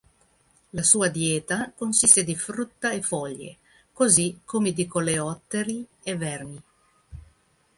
[0.71, 3.57] La sua dieta consiste di frutta e foglie,
[3.93, 6.63] così come di coleotteri e vermi.